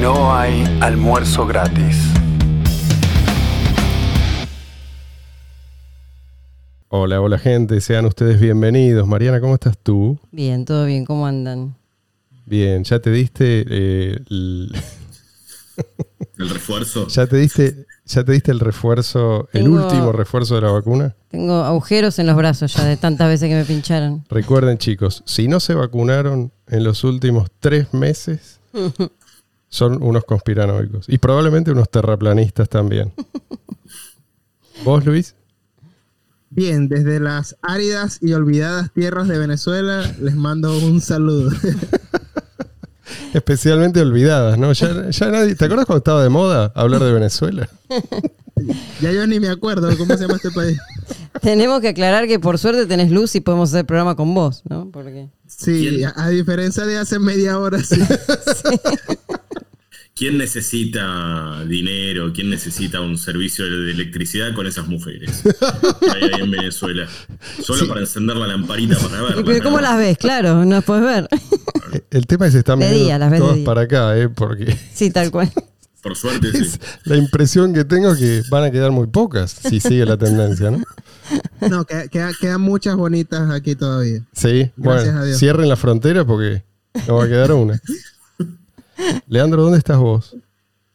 [0.00, 1.96] No hay almuerzo gratis.
[6.88, 9.06] Hola, hola gente, sean ustedes bienvenidos.
[9.06, 10.18] Mariana, ¿cómo estás tú?
[10.30, 11.76] Bien, todo bien, ¿cómo andan?
[12.46, 14.72] Bien, ya te diste eh, el,
[16.38, 17.06] El refuerzo.
[17.08, 21.14] ya te diste ya te diste el refuerzo, el último refuerzo de la vacuna.
[21.28, 24.24] Tengo agujeros en los brazos ya de tantas veces que me pincharon.
[24.30, 28.60] Recuerden chicos, si no se vacunaron en los últimos tres meses,
[29.68, 33.12] son unos conspiranoicos y probablemente unos terraplanistas también.
[34.84, 35.34] ¿Vos, Luis?
[36.50, 41.50] Bien, desde las áridas y olvidadas tierras de Venezuela les mando un saludo.
[43.34, 44.72] Especialmente olvidadas, ¿no?
[44.72, 47.68] Ya, ya nadie, ¿Te acuerdas cuando estaba de moda hablar de Venezuela?
[49.00, 50.78] ya yo ni me acuerdo cómo se llama este país.
[51.42, 54.90] Tenemos que aclarar que por suerte tenés luz y podemos hacer programa con vos, ¿no?
[54.90, 58.00] Porque Sí, a, a diferencia de hace media hora, sí.
[60.18, 62.32] ¿Quién necesita dinero?
[62.32, 65.42] ¿Quién necesita un servicio de electricidad con esas mujeres
[66.00, 67.06] que hay ahí en Venezuela?
[67.62, 69.44] Solo para encender la lamparita para verlas.
[69.46, 70.18] Pero ¿Cómo nada las ves?
[70.18, 71.28] Claro, no las puedes ver.
[72.10, 74.28] El tema es que están todas para acá, ¿eh?
[74.28, 75.50] Porque Sí, tal cual.
[76.02, 76.78] Por suerte, sí.
[77.04, 80.70] la impresión que tengo es que van a quedar muy pocas si sigue la tendencia,
[80.70, 80.82] ¿no?
[81.68, 84.20] No, que- queda- quedan muchas bonitas aquí todavía.
[84.32, 85.38] Sí, Gracias a bueno, Dios.
[85.38, 86.62] cierren la frontera porque
[87.08, 87.80] no va a quedar una.
[89.28, 90.36] Leandro, ¿dónde estás vos?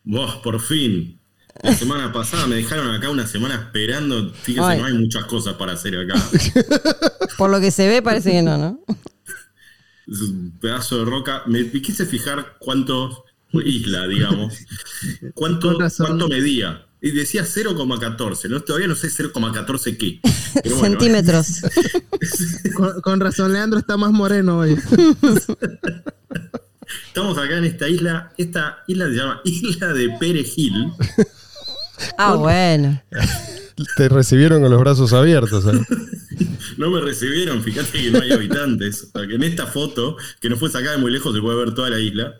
[0.04, 1.20] Vos, por fin.
[1.62, 4.34] La semana pasada me dejaron acá una semana esperando.
[4.34, 4.80] Fíjese, Ay.
[4.80, 6.16] no hay muchas cosas para hacer acá.
[7.38, 8.80] Por lo que se ve parece que no, ¿no?
[10.08, 11.44] Es un pedazo de roca.
[11.46, 14.56] Me quise fijar cuánto isla, digamos.
[15.36, 16.86] Cuánto, cuánto medía.
[17.02, 18.50] Y decía 0,14.
[18.50, 18.62] ¿no?
[18.62, 20.20] Todavía no sé 0,14 qué.
[20.70, 20.80] Bueno.
[20.80, 21.62] Centímetros.
[22.76, 24.78] Con, con razón, Leandro está más moreno hoy.
[27.08, 28.32] Estamos acá en esta isla.
[28.38, 30.92] Esta isla se llama Isla de Perejil.
[32.18, 33.02] Ah, bueno.
[33.98, 35.66] Te recibieron con los brazos abiertos.
[35.66, 35.80] ¿eh?
[36.78, 39.12] No me recibieron, fíjate que no hay habitantes.
[39.14, 42.00] En esta foto, que no fue sacada de muy lejos, se puede ver toda la
[42.00, 42.36] isla.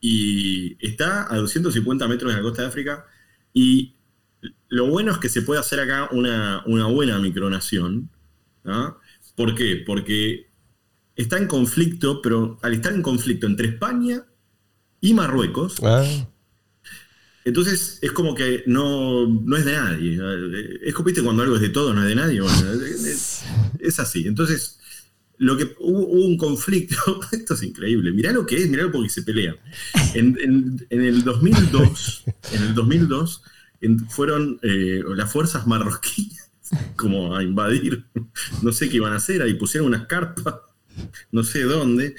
[0.00, 3.06] Y está a 250 metros de la costa de África.
[3.52, 3.96] Y
[4.68, 8.08] lo bueno es que se puede hacer acá una, una buena micronación.
[8.64, 8.96] ¿ah?
[9.34, 9.82] ¿Por qué?
[9.84, 10.48] Porque
[11.16, 14.24] está en conflicto, pero al estar en conflicto entre España
[15.00, 16.04] y Marruecos, Ah,
[17.44, 20.18] entonces es como que no, no es de nadie.
[20.82, 22.40] Es como viste cuando algo es de todo, no es de nadie.
[22.40, 23.42] Bueno, es,
[23.78, 24.26] es así.
[24.26, 24.80] Entonces,
[25.38, 26.96] lo que hubo, hubo un conflicto,
[27.32, 28.10] esto es increíble.
[28.12, 29.56] Mirá lo que es, mirá porque se pelean.
[30.14, 33.42] En, en- en el 2002, en el 2002
[33.80, 36.50] en- fueron eh, las fuerzas marroquíes
[36.96, 38.06] como a invadir,
[38.62, 40.54] no sé qué iban a hacer, ahí pusieron unas carpas,
[41.32, 42.14] no sé dónde,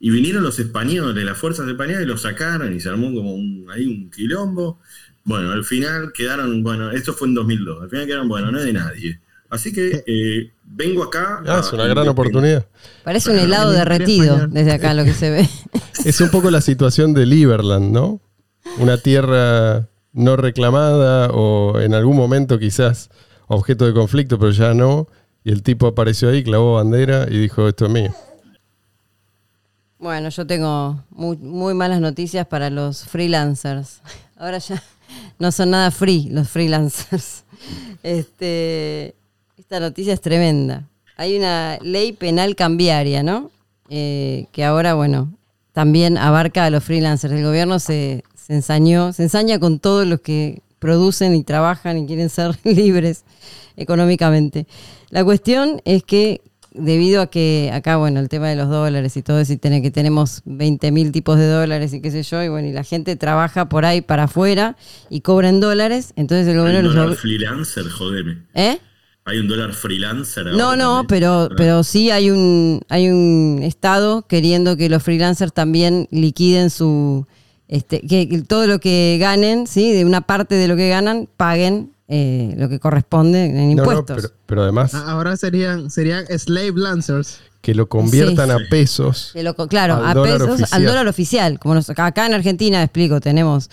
[0.00, 3.66] y vinieron los españoles, las fuerzas españolas, y los sacaron y se armó como un,
[3.72, 4.80] ahí un quilombo.
[5.24, 8.64] Bueno, al final quedaron, bueno, esto fue en 2002, al final quedaron, bueno, no es
[8.64, 9.20] de nadie.
[9.50, 11.42] Así que eh, vengo acá.
[11.46, 12.66] ah, a- es una gran oportunidad.
[13.04, 15.48] Parece un helado derretido desde acá lo que se ve.
[16.04, 18.20] Es un poco la situación de Liberland, ¿no?
[18.78, 23.08] Una tierra no reclamada o en algún momento quizás
[23.46, 25.06] objeto de conflicto, pero ya no.
[25.44, 28.14] Y el tipo apareció ahí, clavó bandera y dijo, esto es mío.
[29.98, 34.00] Bueno, yo tengo muy, malas noticias para los freelancers.
[34.36, 34.82] Ahora ya
[35.38, 37.44] no son nada free los freelancers.
[38.02, 39.14] Este,
[39.56, 40.88] esta noticia es tremenda.
[41.16, 43.52] Hay una ley penal cambiaria, ¿no?
[43.88, 45.32] Eh, que ahora, bueno,
[45.72, 47.32] también abarca a los freelancers.
[47.32, 52.06] El gobierno se, se ensañó, se ensaña con todos los que producen y trabajan y
[52.06, 53.24] quieren ser libres
[53.76, 54.66] económicamente.
[55.10, 56.42] La cuestión es que
[56.74, 59.90] debido a que acá, bueno, el tema de los dólares y todo eso, y que
[59.90, 63.14] tenemos 20 mil tipos de dólares y qué sé yo, y bueno, y la gente
[63.16, 64.76] trabaja por ahí para afuera
[65.10, 68.38] y cobra en dólares, entonces el Hay gobierno un los dólar freelancer, jodeme.
[68.54, 68.78] ¿Eh?
[69.24, 70.46] Hay un dólar freelancer.
[70.48, 71.06] ahora No, no, también.
[71.08, 71.54] pero, Ah.
[71.56, 77.26] pero sí hay un, hay un estado queriendo que los freelancers también liquiden su,
[77.72, 81.26] este, que que todo lo que ganen, sí, de una parte de lo que ganan,
[81.38, 84.16] paguen eh, lo que corresponde en No, no, impuestos.
[84.16, 87.40] pero, pero además A- Ahora serían, serían slave lancers.
[87.62, 88.54] que lo conviertan Sí.
[88.54, 89.30] a pesos.
[89.32, 90.68] Que lo co- claro, a pesos, oficial.
[90.72, 91.58] al dólar oficial.
[91.58, 93.70] Como nos- acá en Argentina, explico, tenemos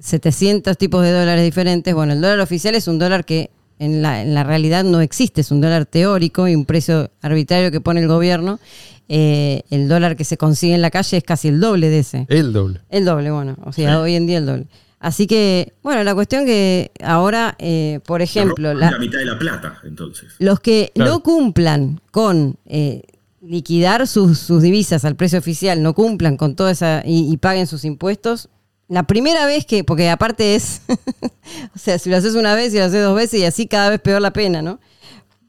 [0.00, 1.94] 700 tipos de dólares diferentes.
[1.94, 5.40] Bueno, el dólar oficial es un dólar que en la, en la realidad no existe,
[5.40, 8.60] es un dólar teórico y un precio arbitrario que pone el gobierno.
[9.12, 12.26] Eh, el dólar que se consigue en la calle es casi el doble de ese.
[12.28, 12.80] El doble.
[12.90, 14.66] El doble, bueno, o sea, hoy en día el doble.
[15.00, 19.36] Así que, bueno, la cuestión que ahora, eh, por ejemplo, la, la- mitad de la
[19.38, 20.34] plata, entonces.
[20.38, 21.10] los que Claro.
[21.10, 23.02] no cumplan con eh,
[23.42, 27.66] liquidar sus, sus divisas al precio oficial, no cumplan con toda esa y, y paguen
[27.66, 28.48] sus impuestos,
[28.88, 30.82] la primera vez que, porque aparte es,
[31.74, 33.88] o sea, si lo haces una vez y lo haces dos veces y así cada
[33.90, 34.78] vez peor la pena, ¿no?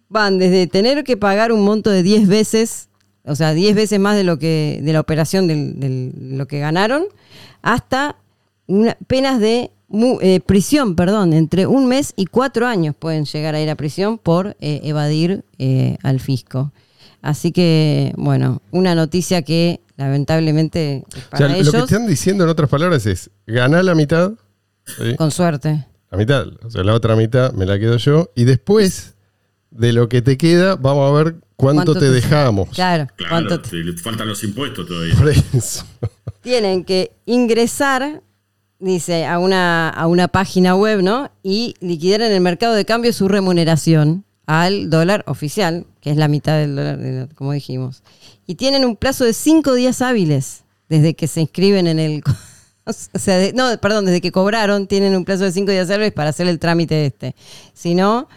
[0.09, 2.87] Van desde tener que pagar un monto de 10 veces,
[3.25, 7.05] o sea, 10 veces más de lo que, de la operación del- lo que ganaron,
[7.61, 8.15] hasta
[8.67, 13.55] una- penas de mu- eh, prisión, perdón, entre un mes y cuatro años pueden llegar
[13.55, 16.71] a ir a prisión por eh, evadir eh, al fisco.
[17.21, 22.43] Así que, bueno, una noticia que lamentablemente O para sea, ellos, lo que están diciendo
[22.45, 24.31] en otras palabras es, ganá la mitad,
[24.85, 25.15] ¿sí?
[25.15, 25.85] con suerte.
[26.09, 29.13] la mitad, o sea, la otra mitad me la quedo yo, y después
[29.71, 32.69] de lo que te queda, vamos a ver cuánto, ¿Cuánto te, te- dejamos.
[32.69, 35.15] Claro, Claro, ¿cuánto te- te- le faltan los impuestos todavía.
[35.15, 35.85] Por eso.
[36.41, 38.21] tienen que ingresar,
[38.79, 41.31] dice, a una, a una página web, ¿no?
[41.43, 46.27] Y liquidar en el mercado de cambio su remuneración al dólar oficial, que es la
[46.27, 48.03] mitad del dólar, como dijimos.
[48.47, 52.23] Y tienen un plazo de cinco días hábiles desde que se inscriben en el...
[52.83, 56.11] O sea, de- no, perdón, desde que cobraron tienen un plazo de cinco días hábiles
[56.13, 57.35] para hacer el trámite este.
[57.73, 58.27] Si no...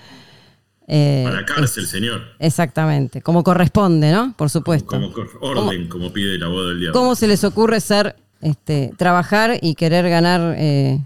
[0.87, 2.21] eh, A la cárcel, señor.
[2.39, 4.35] exactamente, como corresponde, ¿no?
[4.37, 4.87] Por supuesto.
[4.89, 6.99] Como orden, como pide la boda del diablo.
[7.01, 10.99] ¿Cómo se les ocurre ser, este, trabajar y querer ganar eh,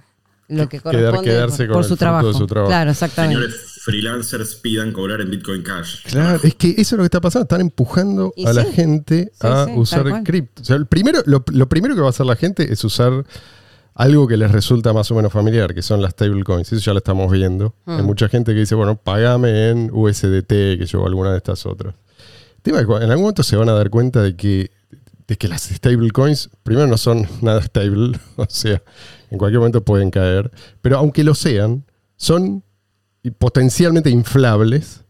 [0.48, 2.26] lo que Quedar- corresponde quedarse por, con por el su trabajo?
[2.28, 2.70] de su trabajo.
[2.70, 3.36] Claro, exactamente.
[3.42, 6.02] Señores freelancers pidan cobrar en Bitcoin Cash.
[6.04, 7.44] Claro, es que eso es lo que está pasando.
[7.44, 10.60] Están empujando Y a la gente Sí, a sí, usar cripto.
[10.60, 13.24] O sea, el primero, lo, lo primero que va a hacer la gente es usar
[13.98, 16.72] algo que les resulta más o menos familiar, que son las stablecoins.
[16.72, 17.74] Eso ya lo estamos viendo.
[17.84, 17.96] Mm.
[17.96, 21.66] Hay mucha gente que dice, bueno, pagame en USDT, que yo, o alguna de estas
[21.66, 21.96] otras.
[22.56, 24.70] El tema es que en algún momento se van a dar cuenta de que,
[25.26, 28.80] de que las stablecoins, primero, no son nada stable, o sea,
[29.30, 31.84] en cualquier momento pueden caer, pero aunque lo sean,
[32.16, 32.62] son
[33.38, 35.04] potencialmente inflables,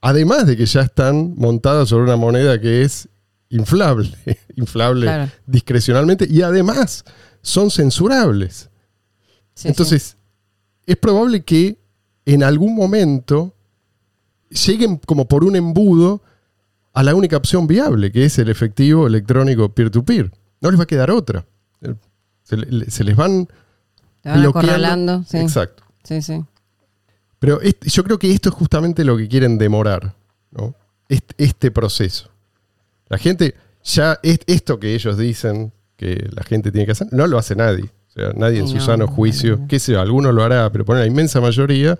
[0.00, 3.08] además de que ya están montadas sobre una moneda que es
[3.48, 4.08] inflable,
[4.54, 5.32] inflable Claro.
[5.46, 7.04] discrecionalmente, y además
[7.42, 8.70] son censurables.
[9.54, 10.16] Sí, Entonces,
[10.86, 11.78] es probable que
[12.24, 13.54] en algún momento
[14.48, 16.22] lleguen como por un embudo
[16.92, 20.32] a la única opción viable, que es el efectivo electrónico peer-to-peer.
[20.60, 21.46] No les va a quedar otra.
[22.42, 23.48] Se, le- se les van
[24.24, 25.24] van bloqueando.
[25.28, 25.84] Sí, Exacto.
[26.02, 26.44] sí, sí.
[27.38, 30.14] Pero est- yo creo que esto es justamente lo que quieren demorar,
[30.50, 30.74] ¿no?
[31.08, 32.28] Est- Este, proceso.
[33.08, 33.54] La gente,
[33.84, 37.54] ya es- esto que ellos dicen que la gente tiene que hacer, no lo hace
[37.54, 37.84] nadie.
[38.08, 39.68] O sea, nadie en su No, sano no, juicio, no.
[39.68, 41.98] qué sé alguno lo hará, pero poner la inmensa mayoría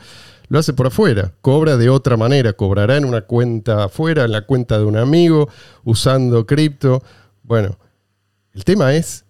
[0.49, 4.47] lo hace por afuera, cobra de otra manera, cobrará en una cuenta afuera, en la
[4.47, 5.51] cuenta de un amigo,
[5.85, 7.03] usando cripto.
[7.43, 7.77] Bueno,
[8.55, 9.27] el tema es,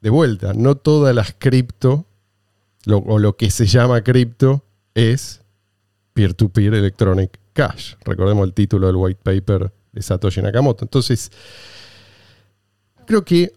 [0.00, 2.06] de vuelta, no todas las cripto,
[2.86, 4.64] lo- o lo que se llama cripto,
[4.94, 5.42] es
[6.14, 7.94] peer-to-peer electronic cash.
[8.04, 10.84] Recordemos el título del white paper de Satoshi Nakamoto.
[10.86, 11.30] Entonces,
[13.06, 13.52] creo que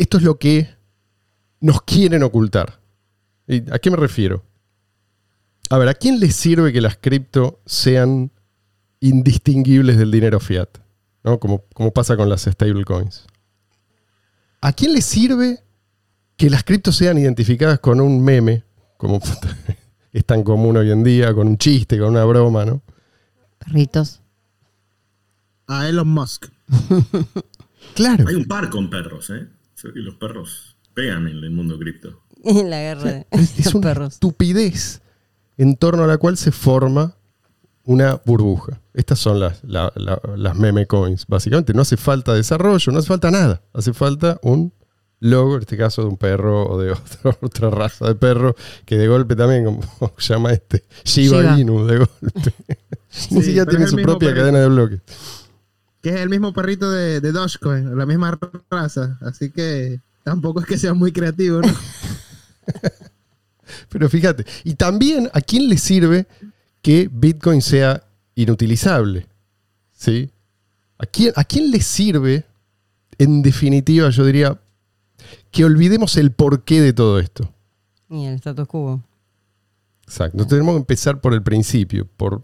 [0.00, 0.74] esto es lo que
[1.60, 2.80] nos quieren ocultar.
[3.46, 4.42] ¿Y ¿A qué me refiero?
[5.68, 8.30] A ver, ¿a quién le sirve que las cripto sean
[9.00, 10.68] indistinguibles del dinero fiat?
[11.22, 11.38] ¿No?
[11.38, 13.26] Como, como pasa con las stablecoins.
[14.62, 15.62] ¿A quién le sirve
[16.38, 18.64] que las criptos sean identificadas con un meme,
[18.96, 19.20] como
[20.12, 22.80] es tan común hoy en día, con un chiste, con una broma, ¿no?
[23.58, 24.22] Perritos.
[25.66, 26.46] A Elon Musk.
[27.94, 28.28] Claro.
[28.28, 29.48] Hay un par con perros, ¿eh?
[29.82, 32.22] Que los perros pegan en el mundo cripto.
[32.44, 34.14] En la guerra de Es, es una perros.
[34.14, 35.02] estupidez
[35.58, 37.16] en torno a la cual se forma
[37.84, 38.80] una burbuja.
[38.94, 41.26] Estas son las, la- la- las meme coins.
[41.26, 43.62] Básicamente no hace falta desarrollo, no hace falta nada.
[43.74, 44.72] Hace falta un
[45.18, 48.54] logo, en este caso de un perro o de otro- otra raza de perro,
[48.86, 49.82] que de golpe también, como
[50.18, 51.60] se llama este, Shiba Shiba.
[51.60, 52.54] Inu, de golpe.
[53.30, 54.36] Ni Sí, siquiera tiene su propia perrito.
[54.40, 55.00] cadena de bloques.
[56.02, 58.38] Que es el mismo perrito de, de Dogecoin, la misma
[58.70, 59.18] raza.
[59.20, 61.68] Así que tampoco es que sea muy creativo, ¿no?
[63.88, 66.26] Pero fíjate, y también a quién le sirve
[66.82, 68.02] que Bitcoin sea
[68.34, 69.26] inutilizable.
[69.92, 70.30] ¿Sí?
[70.98, 72.44] ¿A quién, ¿A quién le sirve,
[73.18, 74.60] en definitiva, yo diría,
[75.50, 77.52] que olvidemos el porqué de todo esto?
[78.08, 79.02] Y el status quo.
[80.04, 80.46] Exacto.
[80.46, 82.08] Tenemos que empezar por el principio.
[82.16, 82.42] Por,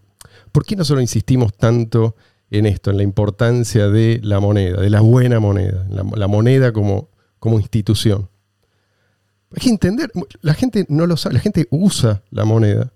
[0.53, 2.15] ¿Por qué nosotros insistimos tanto
[2.59, 7.11] en esto, en la importancia de la moneda, de la buena moneda, la, moneda como,
[7.39, 8.29] como institución?
[9.55, 10.11] Hay que entender,
[10.41, 12.93] la gente no lo sabe, la gente usa la moneda,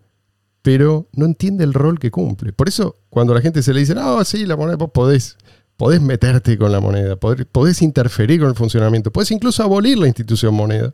[0.62, 2.52] pero no entiende el rol que cumple.
[2.52, 5.36] Por eso, cuando la gente se le dice, no, sí, la moneda, vos podés,
[5.76, 10.06] podés meterte con la moneda, podés, podés interferir con el funcionamiento, podés incluso abolir la
[10.06, 10.92] institución moneda.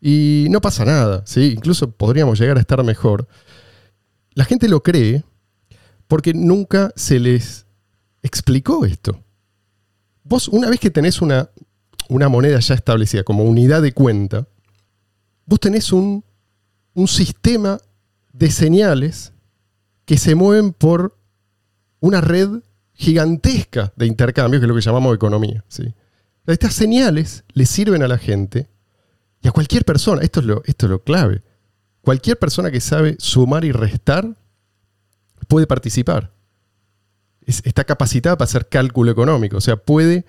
[0.00, 1.52] Y no pasa nada, ¿sí?
[1.54, 3.28] Incluso podríamos llegar a estar mejor.
[4.34, 5.24] La gente lo cree
[6.10, 7.66] porque nunca se les
[8.22, 9.22] explicó esto.
[10.24, 11.50] Vos, una vez que tenés una,
[12.08, 14.46] una moneda ya establecida como unidad de cuenta,
[15.46, 16.24] vos tenés un,
[16.94, 17.78] un sistema
[18.32, 19.32] de señales
[20.04, 21.18] que se mueven por
[22.00, 22.48] una red
[22.94, 25.64] gigantesca de intercambios, que es lo que llamamos economía.
[25.68, 25.94] ¿sí?
[26.46, 28.68] Estas señales le sirven a la gente
[29.42, 31.42] y a cualquier persona, esto es lo, esto es lo clave,
[32.02, 34.36] cualquier persona que sabe sumar y restar
[35.48, 36.32] puede participar.
[37.46, 40.24] Es- está capacitada para hacer cálculo económico, o sea, puede,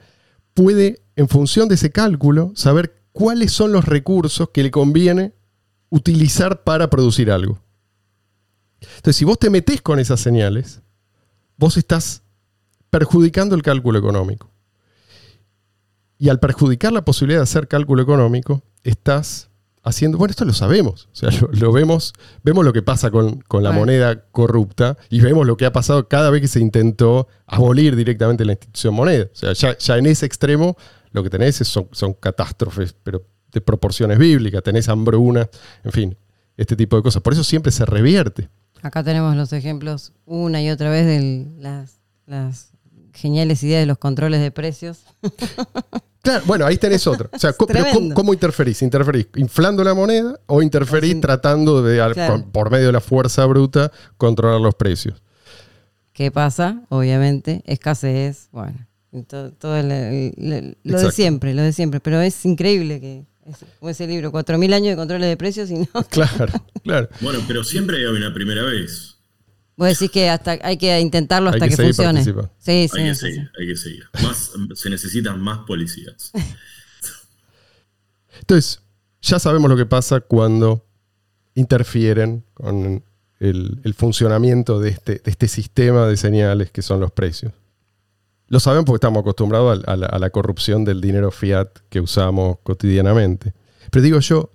[0.53, 5.33] puede, en función de ese cálculo, saber cuáles son los recursos que le conviene
[5.89, 7.61] utilizar para producir algo.
[8.79, 10.81] Entonces, si vos te metés con esas señales,
[11.57, 12.23] vos estás
[12.89, 14.49] perjudicando el cálculo económico.
[16.17, 19.50] Y al perjudicar la posibilidad de hacer cálculo económico, estás
[19.83, 23.41] haciendo, bueno, esto lo sabemos, o sea, lo, lo vemos, vemos lo que pasa con,
[23.41, 23.81] con la Bueno.
[23.81, 28.45] moneda corrupta y vemos lo que ha pasado cada vez que se intentó abolir directamente
[28.45, 29.25] la institución moneda.
[29.25, 30.75] O sea, ya, ya en ese extremo
[31.11, 35.49] lo que tenés es- son, son catástrofes, pero de proporciones bíblicas, tenés hambruna,
[35.83, 36.17] en fin,
[36.57, 37.21] este tipo de cosas.
[37.21, 38.49] Por eso siempre se revierte.
[38.81, 42.71] Acá tenemos los ejemplos una y otra vez de las, las
[43.13, 44.99] geniales ideas de los controles de precios.
[46.21, 47.29] Claro, bueno, ahí tenés otra.
[47.33, 48.81] O sea, pero ¿cómo, interferís?
[48.83, 52.35] ¿Interferís inflando la moneda o interferís tratando de, Claro.
[52.43, 55.21] por, por medio de la fuerza bruta, controlar los precios?
[56.13, 56.83] ¿Qué pasa?
[56.89, 58.85] Obviamente, escasez, bueno,
[59.27, 61.99] todo, todo el- el- el- lo de siempre, lo de siempre.
[61.99, 65.75] Pero es increíble que, es, como ese libro, 4.000 años de controles de precios y
[65.75, 65.87] no.
[66.09, 67.09] Claro, claro.
[67.21, 69.17] Bueno, pero siempre hay una primera vez.
[69.77, 72.23] Vos decís que hasta hay que intentarlo Hay hasta que que, seguir funcione.
[72.23, 74.03] Sí, sí, hay que sí, seguir, hay que seguir.
[74.21, 76.31] Más, se necesitan más policías.
[78.39, 78.81] Entonces,
[79.21, 80.85] ya sabemos lo que pasa cuando
[81.55, 83.03] interfieren con
[83.39, 87.53] el, el funcionamiento de este, de este sistema de señales que son los precios.
[88.47, 92.01] Lo sabemos porque estamos acostumbrados al- a, la, a la corrupción del dinero fiat que
[92.01, 93.53] usamos cotidianamente.
[93.89, 94.51] Pero digo yo,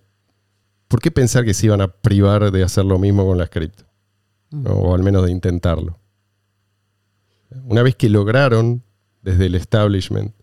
[0.88, 3.84] ¿por qué pensar que se iban a privar de hacer lo mismo con las cripto?
[4.64, 5.98] O al menos de intentarlo.
[7.64, 8.82] Una vez que lograron,
[9.22, 10.34] desde el establishment,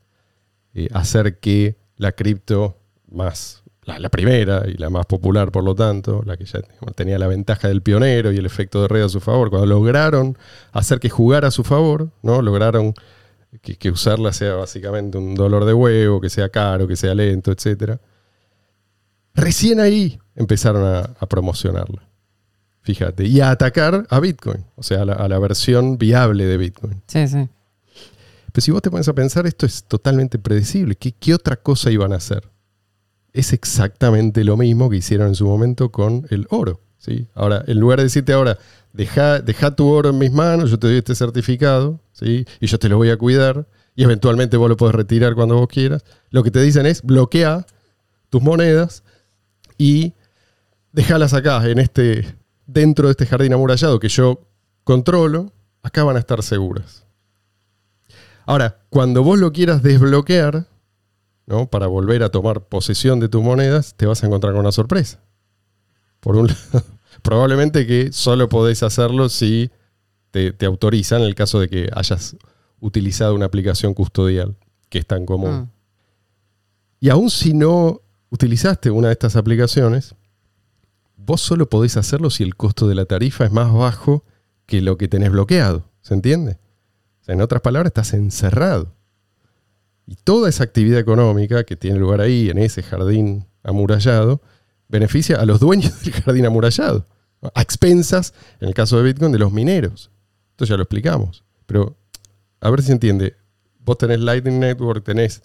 [0.73, 2.77] eh, hacer que la cripto
[3.09, 6.61] más, la, la primera y la más popular por lo tanto, la que ya
[6.95, 10.37] tenía la ventaja del pionero y el efecto de red a su favor, cuando lograron
[10.71, 12.41] hacer que jugara a su favor, ¿no?
[12.41, 12.93] lograron
[13.61, 17.99] que, usarla sea básicamente un dolor de huevo, que sea caro, que sea lento, etc.
[19.35, 22.07] Recién ahí empezaron a, a promocionarla.
[22.83, 26.57] Fíjate, y a atacar a Bitcoin, o sea, a la- a la versión viable de
[26.57, 27.01] Bitcoin.
[27.07, 27.49] sí, sí.
[28.51, 30.95] Pero si vos te pones a pensar, esto es totalmente predecible.
[30.95, 32.47] ¿Qué, qué otra cosa iban a hacer?
[33.31, 36.79] Es exactamente lo mismo que hicieron en su momento con el oro.
[36.99, 37.25] ¿sí?
[37.33, 38.59] Ahora, en lugar de decirte ahora,
[38.91, 42.45] deja, deja tu oro en mis manos, yo te doy este certificado, ¿sí?
[42.59, 45.67] y yo te lo voy a cuidar, y eventualmente vos lo podés retirar cuando vos
[45.67, 47.65] quieras, lo que te dicen es bloquea
[48.29, 49.03] tus monedas
[49.79, 50.13] y
[50.91, 54.41] déjalas acá, en este, dentro de este jardín amurallado que yo
[54.83, 55.51] controlo,
[55.81, 57.05] acá van a estar seguras.
[58.45, 60.67] Ahora, cuando vos lo quieras desbloquear,
[61.45, 61.67] ¿no?
[61.67, 65.19] Para volver a tomar posesión de tus monedas, te vas a encontrar con una sorpresa.
[66.19, 66.85] Por un lado,
[67.21, 69.71] probablemente que solo podés hacerlo si
[70.31, 72.35] te, te autorizan en el caso de que hayas
[72.79, 74.55] utilizado una aplicación custodial,
[74.89, 75.53] que es tan común.
[75.53, 75.69] Mm.
[76.99, 80.15] Y aún si no utilizaste una de estas aplicaciones,
[81.25, 84.23] vos solo podés hacerlo si el costo de la tarifa es más bajo
[84.65, 85.89] que lo que tenés bloqueado.
[86.01, 86.59] ¿Se entiende?
[87.27, 88.93] En otras palabras, estás encerrado.
[90.05, 94.41] Y toda esa actividad económica que tiene lugar ahí, en ese jardín amurallado,
[94.89, 97.07] beneficia a los dueños del jardín amurallado.
[97.55, 100.11] A expensas, en el caso de Bitcoin, de los mineros.
[100.51, 101.43] Esto ya lo explicamos.
[101.65, 101.97] Pero,
[102.59, 103.35] a ver si se entiende.
[103.79, 105.43] Vos tenés Lightning Network, tenés,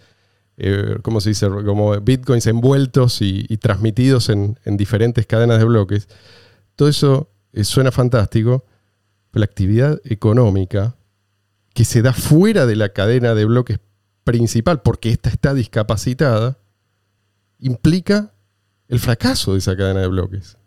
[0.59, 1.49] eh, ¿cómo se dice?
[1.49, 6.09] Como Bitcoins envueltos y, transmitidos en, en diferentes cadenas de bloques.
[6.77, 8.65] Todo eso eh, suena fantástico,
[9.31, 10.97] pero la actividad económica
[11.75, 13.79] que se da fuera de la cadena de bloques
[14.25, 16.59] principal, porque ésta está discapacitada,
[17.61, 18.35] implica
[18.89, 20.59] el fracaso de esa cadena de bloques.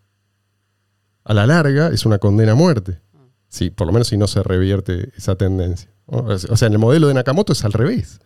[1.24, 3.00] A la larga es una condena a muerte.
[3.48, 5.90] Sí, por lo menos si no se revierte esa tendencia.
[6.06, 8.20] O sea, en el modelo de Nakamoto es al revés.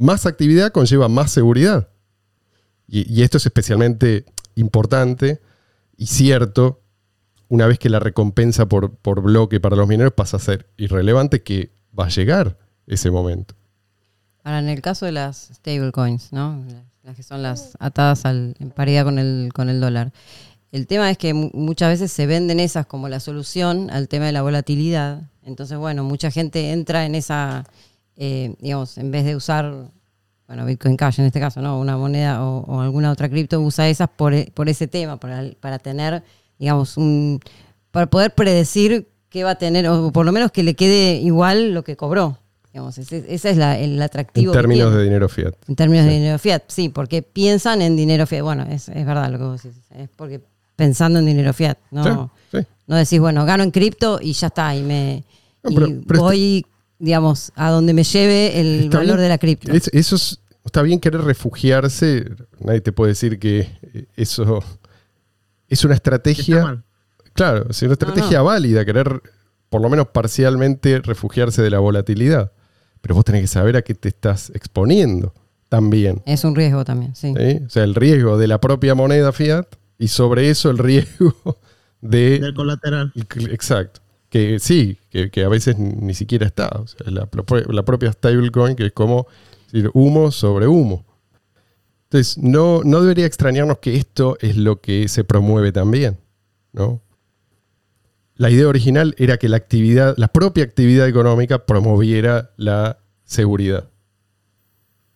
[0.00, 1.90] Más actividad conlleva más seguridad.
[2.88, 5.40] Y, esto es especialmente importante
[5.96, 6.80] y cierto
[7.48, 11.42] una vez que la recompensa por, por bloque para los mineros pasa a ser irrelevante,
[11.42, 13.54] que va a llegar ese momento.
[14.42, 16.64] Ahora, en el caso de las stablecoins, ¿no?
[17.04, 20.12] Las, que son las atadas al, en paridad con el, con el dólar.
[20.72, 24.24] El tema es que mu- muchas veces se venden esas como la solución al tema
[24.26, 25.28] de la volatilidad.
[25.44, 27.64] Entonces, bueno, mucha gente entra en esa,
[28.22, 29.72] eh, digamos, en vez de usar
[30.46, 31.78] bueno, Bitcoin Cash en este caso, ¿no?
[31.80, 35.44] Una moneda o, o alguna otra cripto usa esas por, e- por ese tema, para,
[35.60, 36.22] para tener,
[36.58, 37.40] digamos, un.
[37.92, 41.72] para poder predecir qué va a tener, o por lo menos que le quede igual
[41.72, 42.36] lo que cobró.
[42.72, 44.52] Digamos, ese, ese es la- el En atractivo.
[44.52, 45.54] que términos de dinero fiat.
[45.68, 48.42] En términos de dinero fiat, sí, porque piensan en dinero fiat.
[48.42, 49.78] Bueno, es, es verdad lo que vos decís.
[49.96, 50.40] Es porque
[50.76, 52.66] pensando en dinero fiat, no, Sí, sí.
[52.88, 55.22] no decís, bueno, gano en cripto y ya está, y me
[55.62, 56.66] No, y pero- pero voy,
[57.00, 59.22] digamos, a donde me lleve el Está valor bien.
[59.24, 59.72] de la cripto.
[59.72, 62.30] Es- eso es- está bien querer refugiarse.
[62.60, 63.68] Nadie te puede decir que
[64.16, 64.62] eso
[65.68, 66.84] es una estrategia.
[67.32, 69.20] Claro, es una estrategia válida, querer
[69.68, 72.52] por lo menos parcialmente refugiarse de la volatilidad.
[73.00, 75.32] Pero vos tenés que saber a qué te estás exponiendo
[75.68, 76.20] también.
[76.26, 77.32] Es un riesgo también, sí.
[77.36, 77.60] ¿sí?
[77.64, 79.66] O sea, el riesgo de la propia moneda fiat
[79.98, 81.34] y sobre eso el riesgo
[82.02, 83.12] de Del colateral.
[83.14, 84.00] Exacto.
[84.30, 86.70] Que sí, que, que a veces ni siquiera está.
[87.04, 89.26] La, pro- la propia stablecoin, que es como
[89.92, 91.04] humo sobre humo.
[92.04, 96.18] Entonces, no, no debería extrañarnos que esto es lo que se promueve también.
[96.72, 97.02] ¿no?
[98.36, 103.90] La idea original era que la actividad, la propia actividad económica promoviera la seguridad.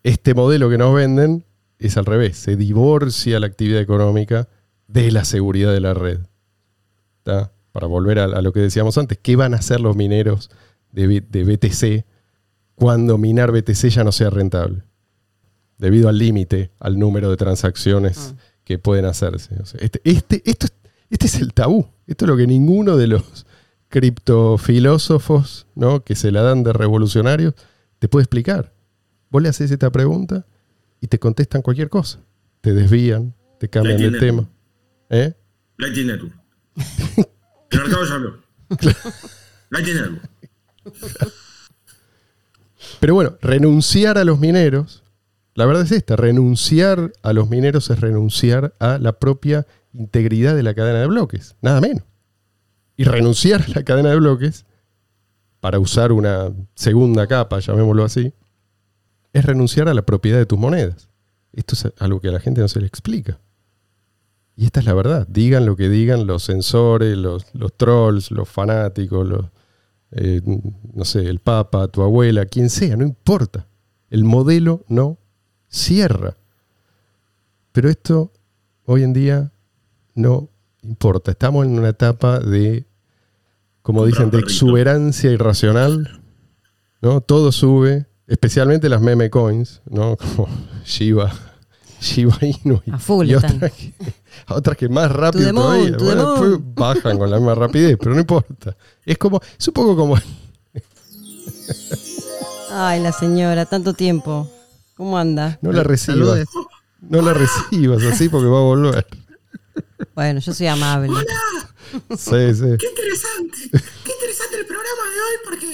[0.03, 1.45] Este modelo que nos venden
[1.79, 4.49] es al revés, se divorcia la actividad económica
[4.87, 6.21] de la seguridad de la red.
[7.23, 7.53] ¿tá?
[7.75, 10.49] Para volver a, a lo que decíamos antes, ¿qué van a hacer los mineros
[10.93, 12.07] de, B- de BTC
[12.77, 14.85] cuando minar BTC ya no sea rentable?
[15.77, 19.57] Debido al límite, al número de transacciones que pueden hacerse.
[19.61, 20.75] O sea, este, este, esto, es-
[21.11, 21.89] este es el tabú.
[22.07, 23.45] Esto es lo que ninguno de los
[23.89, 26.05] criptofilósofos ¿no?
[26.05, 27.55] que se la dan de revolucionarios
[27.99, 28.73] te puede explicar.
[29.31, 30.47] Vos le haces esta pregunta
[31.01, 32.21] y te contestan cualquier cosa.
[32.61, 34.49] Te desvían, te cambian de tema.
[35.11, 35.35] ¿Eh?
[35.79, 36.35] Lightning Network.
[37.75, 38.39] El mercado ya habló.
[39.71, 40.31] Lightning Network.
[43.01, 45.03] Pero bueno, renunciar a los mineros,
[45.55, 50.63] la verdad es esta, renunciar a los mineros es renunciar a la propia integridad de
[50.63, 52.05] la cadena de bloques, nada menos.
[52.97, 54.67] Y renunciar a la cadena de bloques,
[55.61, 58.35] para usar una segunda capa, llamémoslo así,
[59.33, 61.09] es renunciar a la propiedad de tus monedas.
[61.53, 63.41] Esto es algo que a la gente no se le explica.
[64.57, 65.27] Y esta es la verdad.
[65.29, 69.47] Digan lo que digan los sensores, los, los trolls, los fanáticos, los,
[70.13, 70.41] eh,
[70.93, 73.67] no sé, el papa, tu abuela, quien sea, no importa.
[74.11, 75.19] El modelo no
[75.69, 76.37] cierra.
[77.73, 78.31] Pero esto
[78.85, 79.53] hoy en día
[80.15, 80.49] no
[80.83, 81.33] importa.
[81.33, 82.87] Estamos en una etapa de,
[83.83, 86.21] como Comprar dicen, de exuberancia irracional.
[87.05, 87.21] ¿no?
[87.21, 90.17] Todo sube, especialmente las meme coins, ¿no?
[90.37, 90.49] como
[90.85, 91.33] Shiba,
[92.01, 93.57] Shiba Inu y, A full y están.
[93.57, 93.93] otras, que,
[94.49, 95.97] otras que más rápido todavía.
[95.99, 98.77] Bueno, después bajan con la misma rapidez, pero no importa.
[99.05, 100.17] Es como, es un poco como
[102.71, 104.51] Ay, la señora, tanto tiempo.
[104.97, 105.59] ¿Cómo anda?
[105.63, 106.19] no la recibas.
[106.19, 106.49] Saludes.
[107.01, 109.07] No la recibas así porque va a volver.
[110.15, 111.13] Bueno, yo soy amable.
[112.11, 112.77] Sí, sí.
[112.79, 115.67] Qué interesante, qué interesante el programa de hoy porque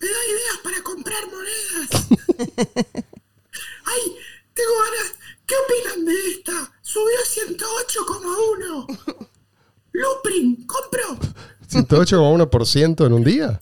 [0.00, 2.08] me da ideas para comprar monedas.
[3.84, 4.16] Ay,
[4.54, 5.14] tengo ganas.
[5.46, 6.72] ¿Qué opinan de esta?
[6.88, 7.18] Subió
[7.56, 8.98] 108,1.
[9.92, 11.18] Luprin, compro
[11.70, 13.60] ¿108,1% en un día?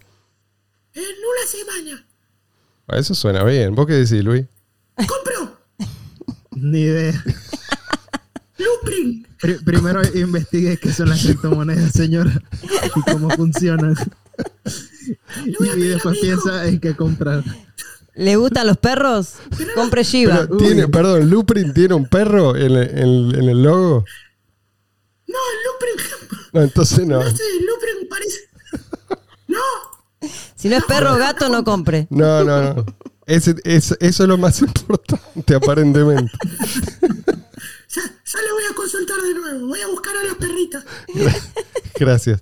[0.94, 2.06] en una semana.
[2.88, 3.74] Eso suena bien.
[3.74, 4.44] ¿Vos qué decís, Luis?
[4.96, 5.58] Compro
[6.52, 7.24] Ni idea.
[8.58, 9.26] Luprin.
[9.40, 12.40] Pri- primero investigue qué son las criptomonedas, señora,
[12.94, 13.94] y cómo funcionan.
[15.44, 17.42] Y después piensa en qué comprar.
[18.16, 19.34] ¿Le gustan los perros?
[19.74, 20.46] Compre Shiba.
[20.46, 24.04] Pero tiene, perdón, ¿Luprin tiene un perro en, el- en- en el logo?
[25.26, 26.40] No, Luprin.
[26.52, 27.18] No, entonces no.
[27.24, 28.38] No sé, Luprin parece.
[29.48, 29.58] No,
[30.54, 32.06] Si no es perro o gato, no compre.
[32.10, 32.86] No, no, no.
[33.26, 36.32] Ese- es- eso es lo más importante, aparentemente.
[36.60, 39.66] ya, ya le voy a consultar de nuevo.
[39.66, 40.84] Voy a buscar a las perritas.
[41.98, 42.40] Gracias.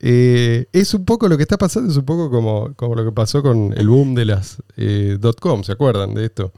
[0.00, 3.12] Eh, es un poco lo que está pasando, es un poco como, como lo que
[3.12, 6.52] pasó con el boom de las eh, dot .com, ¿se acuerdan de esto?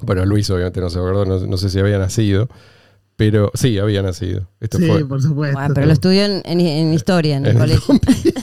[0.00, 2.48] Bueno, Luis obviamente no se acordó, no, no sé si había nacido,
[3.16, 4.48] pero sí, había nacido.
[4.60, 5.58] Esto Sí, fue por supuesto.
[5.58, 7.94] Bueno, pero lo estudió en, en- en historia en el en el, colegio.
[8.02, 8.34] 2000,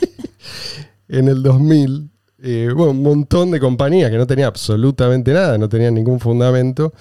[1.09, 2.09] en el 2000.
[2.43, 6.93] eh, bueno, un montón de compañías que no tenían absolutamente nada, no tenían ningún fundamento,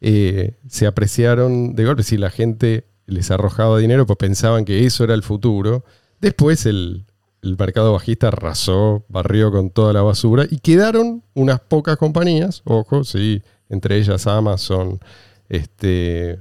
[0.00, 2.02] eh, se apreciaron de golpe.
[2.04, 5.84] Si la gente les arrojaba dinero, pues pensaban que eso era el futuro.
[6.24, 7.04] Después el,
[7.42, 13.42] mercado bajista arrasó, barrió con toda la basura y quedaron unas pocas compañías, ojo, sí,
[13.68, 15.00] entre ellas Amazon,
[15.50, 16.40] este,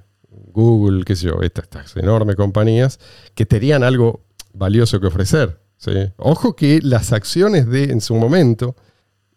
[0.54, 2.98] Google, qué sé yo, estas, estas enormes compañías
[3.36, 4.22] que tenían algo
[4.54, 5.60] valioso que ofrecer.
[5.76, 5.92] ¿sí?
[6.16, 8.78] Ojo que las acciones de en su momento,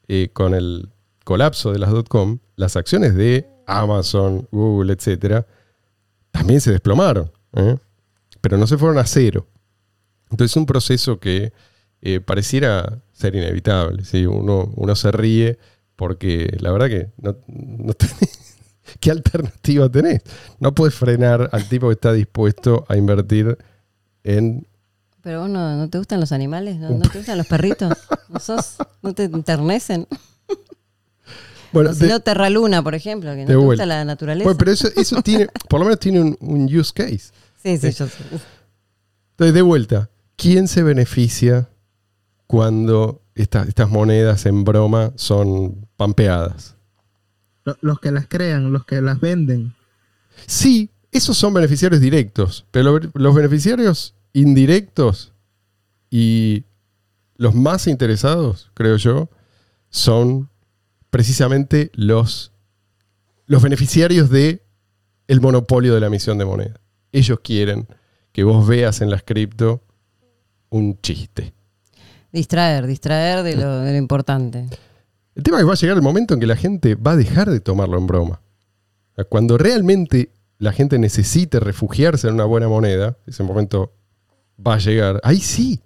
[0.06, 0.90] eh, con, el,
[1.24, 5.44] colapso de las .com, las acciones de Amazon, Google, etcétera,
[6.30, 7.78] también se desplomaron, ¿eh?
[8.40, 9.48] pero no se fueron a cero.
[10.30, 11.52] Entonces es un proceso que
[12.02, 14.04] eh, pareciera ser inevitable.
[14.04, 14.26] ¿sí?
[14.26, 15.58] Uno, uno se ríe
[15.96, 18.42] porque la verdad que no, no tenés-
[19.00, 20.20] ¿Qué alternativa tenés?
[20.60, 23.58] No puedes frenar al tipo que está dispuesto a invertir
[24.22, 24.66] en...
[25.22, 27.92] Pero vos no, ¿no te gustan los animales, ¿no, ¿No te gustan los perritos,
[28.28, 30.06] ¿No, sos, no te enternecen.
[31.72, 34.44] Bueno, si no, Terra Luna, por ejemplo, que no te gusta la naturaleza.
[34.44, 37.32] bueno, pero eso, eso tiene, por lo menos tiene un, un use case.
[37.62, 38.22] sí, sí, yo sé.
[39.32, 41.68] Entonces, de vuelta, ¿quién se beneficia
[42.46, 46.76] cuando esta- estas monedas en broma son pampeadas?
[47.64, 49.74] Lo- Los que las crean, los que las venden.
[50.46, 55.32] Sí, esos son beneficiarios directos, pero lo- los beneficiarios indirectos
[56.10, 56.64] y
[57.36, 59.28] los más interesados, creo yo,
[59.90, 60.50] son
[61.10, 62.52] precisamente los,
[63.46, 64.62] los beneficiarios de
[65.28, 66.80] el monopolio de la emisión de moneda.
[67.12, 67.88] Ellos quieren
[68.32, 69.82] que vos veas en las cripto
[70.70, 71.52] un chiste.
[72.32, 74.66] Distraer, distraer de lo, de lo importante.
[75.34, 77.16] El tema es que va a llegar el momento en que la gente va a
[77.16, 78.40] dejar de tomarlo en broma.
[79.28, 83.92] Cuando realmente la gente necesite refugiarse en una buena moneda, ese momento
[84.64, 85.20] va a llegar.
[85.22, 85.80] Ahí sí,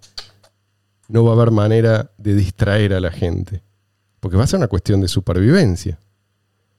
[1.07, 3.63] no va a haber manera de distraer a la gente.
[4.19, 5.99] Porque va a ser una cuestión de supervivencia.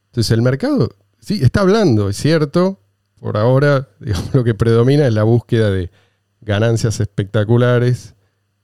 [0.07, 2.81] Entonces el mercado, sí, está hablando, es cierto.
[3.21, 5.91] Por ahora, digamos, lo que predomina es la búsqueda de
[6.43, 8.15] ganancias espectaculares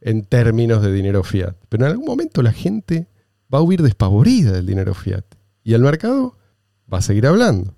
[0.01, 1.57] en términos de dinero fiat.
[1.69, 3.09] Pero en algún momento la gente
[3.53, 5.25] va a huir despavorida del dinero fiat.
[5.65, 6.37] Y el mercado
[6.93, 7.75] va a seguir hablando.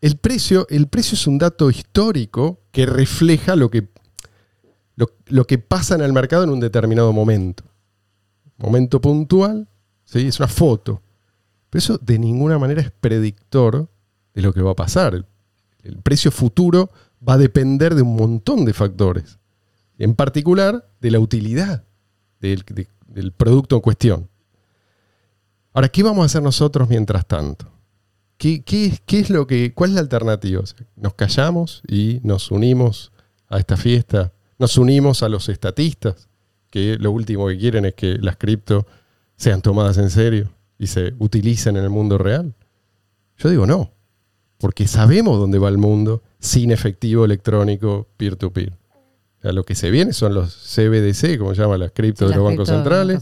[0.00, 3.88] El precio, el precio es un dato histórico que refleja lo que,
[5.26, 7.64] lo, que pasa en el mercado en un determinado momento.
[8.58, 9.68] Momento puntual,
[10.04, 10.26] ¿sí?
[10.26, 11.02] es una foto.
[11.70, 13.88] Pero eso de ninguna manera es predictor
[14.34, 15.26] de lo que va a pasar.
[15.82, 16.90] El precio futuro
[17.26, 19.38] va a depender de un montón de factores.
[19.98, 21.84] En particular, de la utilidad
[22.40, 24.28] del, de- del producto en cuestión.
[25.72, 27.70] Ahora, ¿qué vamos a hacer nosotros mientras tanto?
[28.38, 28.62] ¿Qué,
[29.06, 30.62] es- lo que, ¿Cuál es la alternativa?
[30.96, 33.12] ¿Nos callamos y nos unimos
[33.48, 34.32] a esta fiesta?
[34.58, 36.28] ¿Nos unimos a los estatistas?
[36.70, 38.86] Que lo último que quieren es que las cripto
[39.36, 42.54] sean tomadas en serio y se utilicen en el mundo real.
[43.38, 43.92] Yo digo no,
[44.58, 48.72] porque sabemos dónde va el mundo sin efectivo electrónico peer-to-peer.
[49.38, 52.34] O sea, lo que se viene son los CBDC, como se llaman las cripto de
[52.34, 53.20] los bancos centrales.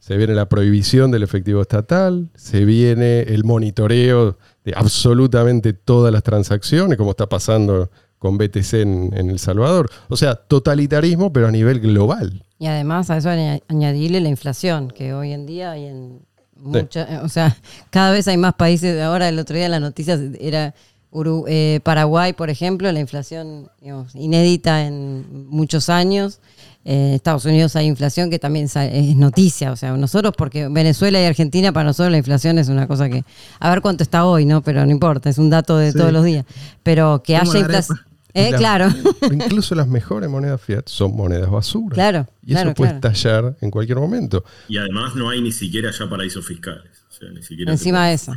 [0.00, 6.22] Se viene la prohibición del efectivo estatal, se viene el monitoreo de absolutamente todas las
[6.22, 9.90] transacciones, como está pasando con BTC en, en El Salvador.
[10.08, 12.44] O sea, totalitarismo, pero a nivel global.
[12.58, 16.20] Y además a eso añ- añadirle la inflación, que hoy en día hay en
[16.62, 17.56] mucha, o sea,
[17.90, 19.00] cada vez hay más países.
[19.02, 20.74] Ahora el otro día en las noticias era
[21.12, 26.40] Uru- eh, Paraguay, por ejemplo, la inflación digamos, inédita en muchos años.
[26.82, 31.26] En Estados Unidos hay inflación que también es noticia, o sea, nosotros, porque Venezuela y
[31.26, 33.22] Argentina, para nosotros la inflación es una cosa que,
[33.58, 34.62] a ver cuánto está hoy, ¿no?
[34.62, 35.98] Pero no importa, es un dato de Sí.
[35.98, 36.46] todos los días.
[36.82, 37.98] Pero que Como haya la inflación.
[38.34, 38.88] Eh, La- claro,
[39.32, 41.94] Incluso las mejores monedas fiat son monedas basura.
[41.94, 43.08] claro, Y eso puede claro.
[43.14, 44.44] estallar en cualquier momento.
[44.68, 47.04] Y además no hay ni siquiera ya paraísos fiscales.
[47.08, 48.32] O sea, ni siquiera Encima de eso.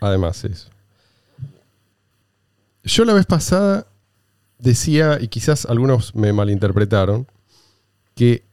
[0.00, 0.68] Además, eso.
[2.84, 3.86] Yo la vez pasada
[4.58, 7.26] decía, y quizás algunos me malinterpretaron,
[8.14, 8.44] que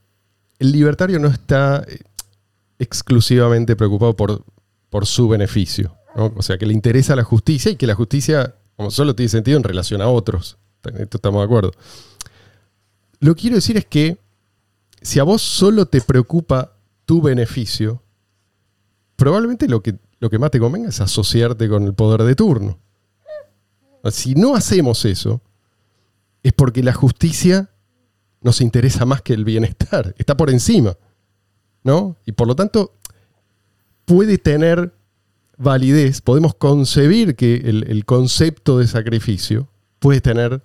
[0.59, 1.99] el libertario no está eh,
[2.79, 4.43] exclusivamente preocupado por,
[4.89, 5.95] por su beneficio.
[6.15, 6.33] ¿no?
[6.35, 9.57] O sea, que le interesa la justicia y que la justicia, como solo tiene sentido
[9.57, 10.57] en relación a otros.
[10.89, 11.71] Esto estamos de acuerdo.
[13.19, 14.17] Lo que quiero decir es que
[15.01, 16.73] si a vos solo te preocupa
[17.05, 18.01] tu beneficio,
[19.15, 22.79] probablemente lo que, lo que más te convenga es asociarte con el poder de turno.
[24.11, 25.41] Si no hacemos eso,
[26.43, 27.69] es porque la justicia
[28.41, 30.95] nos interesa más que el bienestar, está por encima,
[31.83, 32.17] ¿no?
[32.25, 32.93] Y por lo tanto,
[34.05, 34.93] puede tener
[35.57, 39.69] validez, podemos concebir que el concepto de sacrificio
[39.99, 40.61] puede tener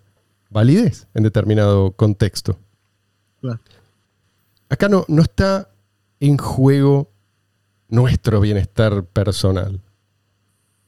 [0.50, 2.58] validez en determinado contexto.
[3.40, 3.60] Claro.
[4.68, 5.70] Acá no, no está
[6.20, 7.10] en juego
[7.88, 9.80] nuestro bienestar personal.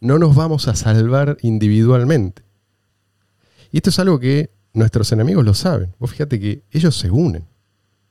[0.01, 2.43] No nos vamos a salvar individualmente.
[3.71, 5.95] Y esto es algo que nuestros enemigos lo saben.
[5.99, 7.47] Vos fíjate que ellos se unen.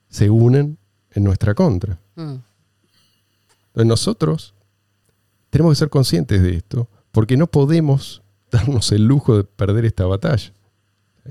[0.10, 0.78] Se unen
[1.12, 2.00] en nuestra contra.
[2.16, 2.36] Mm.
[3.68, 4.54] Entonces nosotros
[5.50, 10.06] tenemos que ser conscientes de esto, porque no podemos darnos el lujo de perder esta
[10.06, 10.52] batalla.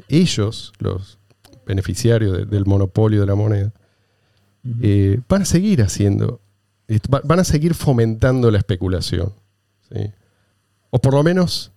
[0.08, 1.18] Ellos, los
[1.66, 3.72] beneficiarios de- del monopolio de la moneda,
[4.82, 6.40] eh, van a seguir haciendo
[7.22, 9.32] van a seguir fomentando la especulación.
[9.92, 10.10] ¿sí?
[10.90, 11.70] O por lo menos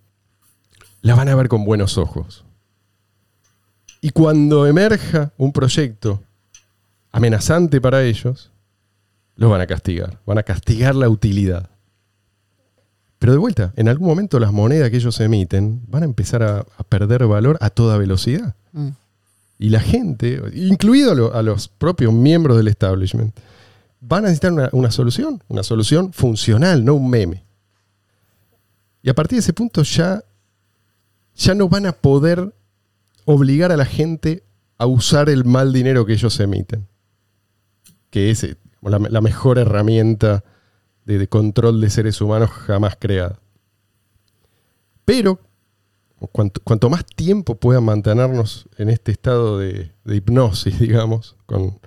[1.02, 2.44] la van a ver con buenos ojos.
[4.00, 6.20] Y cuando emerja un proyecto
[7.12, 8.50] amenazante para ellos,
[9.36, 10.18] los van a castigar.
[10.26, 11.70] Van a castigar la utilidad.
[13.24, 16.58] Pero de vuelta, en algún momento las monedas que ellos emiten van a empezar a,
[16.58, 18.54] a perder valor a toda velocidad.
[18.72, 18.88] Mm.
[19.58, 23.34] Y la gente, incluido a, lo- a los propios miembros del establishment,
[24.02, 27.44] van a necesitar una, una solución, una solución funcional, no un meme.
[29.02, 30.22] Y a partir de ese punto ya,
[31.34, 32.54] ya no van a poder
[33.24, 34.42] obligar a la gente
[34.76, 36.86] a usar el mal dinero que ellos emiten,
[38.10, 40.44] que es eh, la, la mejor herramienta
[41.04, 43.38] de, control de seres humanos jamás creada.
[45.04, 45.38] Pero
[46.32, 51.78] cuanto, más tiempo puedan mantenernos en este estado de, hipnosis, digamos, con,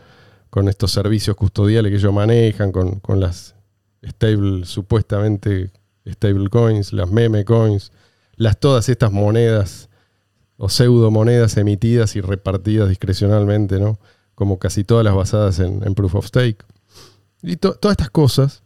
[0.50, 3.56] con estos servicios custodiales que ellos manejan, con, con las
[4.06, 5.72] stable, supuestamente
[6.08, 7.92] stable coins, las meme coins,
[8.36, 9.90] las todas estas monedas
[10.58, 14.00] o pseudo monedas emitidas y repartidas discrecionalmente, ¿no?
[14.36, 16.64] Como casi todas las basadas en, proof of stake.
[17.42, 18.64] Y to- todas estas cosas,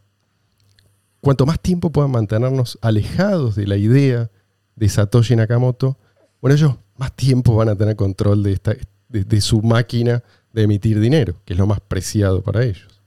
[1.21, 4.29] cuanto más tiempo puedan mantenernos alejados de la idea
[4.75, 5.97] de Satoshi Nakamoto,
[6.41, 8.73] bueno, ellos más tiempo van a tener control de, esta,
[9.10, 13.01] de, de su máquina de emitir dinero, que es lo más preciado para ellos.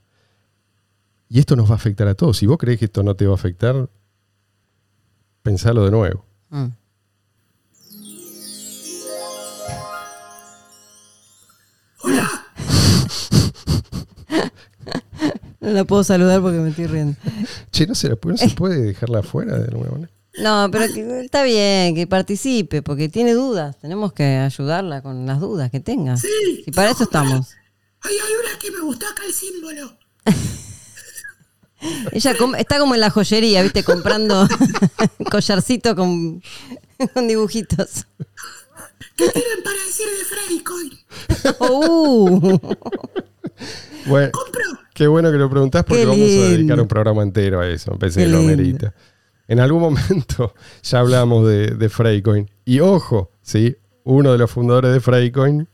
[1.28, 2.38] Y esto nos va a afectar a todos.
[2.38, 3.88] Si vos crees que esto no te va a afectar,
[5.42, 6.24] pensalo de nuevo.
[6.50, 6.66] Mm.
[12.02, 12.30] Hola,
[15.60, 17.16] No la puedo saludar porque me estoy riendo.
[17.74, 20.10] Che, ¿no se, la- no se puede dejarla afuera de alguna manera?
[20.38, 23.76] No, pero que- está bien que participe porque tiene dudas.
[23.80, 26.16] Tenemos que ayudarla con las dudas que tenga.
[26.16, 26.28] Sí.
[26.66, 27.54] Y para eso estamos.
[28.00, 29.96] hay, hay una que me gustó acá el símbolo.
[32.12, 33.84] Ella com- está como en la joyería, ¿viste?
[33.84, 34.48] Comprando
[35.30, 36.42] collarcito con,
[37.12, 38.06] con dibujitos.
[39.16, 40.92] ¿Qué tienen para decir de Freddy Coin?
[41.60, 42.58] Uh,
[44.06, 44.62] Bueno, Compro.
[44.94, 47.92] Qué bueno que lo preguntás porque vamos a dedicar un programa entero a eso.
[47.98, 48.94] Pensé Qué que lo merita.
[49.46, 52.48] En algún momento ya hablamos de, de Freycoin.
[52.64, 53.76] Y ojo, ¿sí?
[54.04, 55.68] uno de los fundadores de Freycoin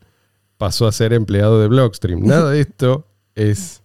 [0.59, 2.25] pasó a ser empleado de Blockstream.
[2.27, 3.83] Nada de esto es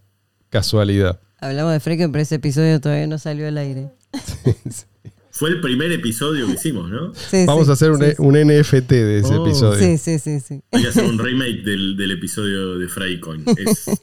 [0.49, 1.19] casualidad.
[1.39, 3.91] hablamos de Freaking, pero ese episodio todavía no salió al aire.
[5.31, 7.13] Fue el primer episodio que hicimos, ¿no?
[7.13, 9.45] Sí, Vamos sí, a hacer un, sí, un NFT de ese Oh.
[9.45, 9.79] episodio.
[9.79, 10.61] Sí, sí, sí, sí.
[10.71, 13.43] Hay que hacer un remake del, del episodio de Freycoin.
[13.57, 13.85] Es,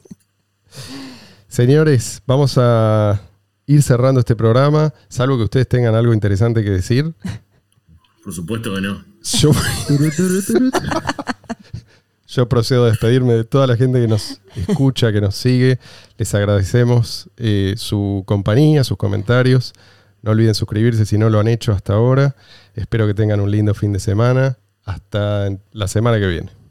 [1.53, 3.21] Señores, vamos a
[3.67, 7.13] ir cerrando este programa, salvo que ustedes tengan algo interesante que decir.
[8.23, 9.05] por supuesto que no.
[12.27, 15.77] Yo, procedo a despedirme de toda la gente que nos escucha, que nos sigue.
[16.17, 19.73] Les agradecemos eh, su compañía, sus comentarios.
[20.23, 22.35] No olviden suscribirse si no lo han hecho hasta ahora.
[22.73, 24.57] Espero que tengan un lindo fin de semana.
[24.85, 26.62] Hasta la semana que viene.